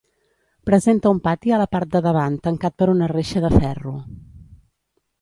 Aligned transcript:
Presenta 0.69 1.11
un 1.15 1.19
pati 1.27 1.51
a 1.51 1.59
la 1.63 1.69
part 1.77 1.93
de 1.97 2.03
davant 2.07 2.41
tancat 2.49 2.79
per 2.81 2.91
una 2.97 3.13
reixa 3.15 3.47
de 3.47 3.55
ferro. 3.61 3.99